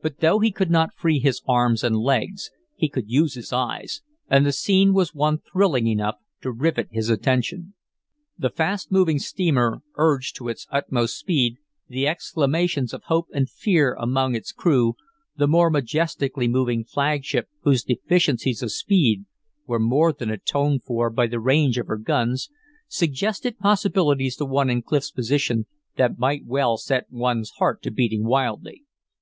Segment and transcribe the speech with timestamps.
[0.00, 4.00] But though he could not free his arms and legs, he could use his eyes,
[4.26, 7.74] and the scene was one thrilling enough to rivet his attention.
[8.38, 13.94] The fast moving steamer, urged to its utmost speed, the exclamations of hope and fear
[14.00, 14.94] among its crew,
[15.36, 19.26] the more majestically moving flagship whose deficiencies of speed
[19.66, 22.48] were more than atoned for by the range of her guns,
[22.88, 25.66] suggested possibilities to one in Clif's position
[25.98, 28.86] that might well set one's heart to beating wildly.